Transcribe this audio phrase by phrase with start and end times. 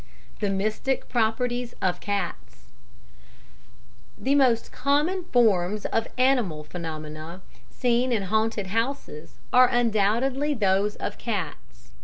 [0.39, 2.71] The Mystic Properties of Cats
[4.17, 11.19] The most common forms of animal phenomena seen in haunted houses are undoubtedly those of
[11.19, 11.91] cats.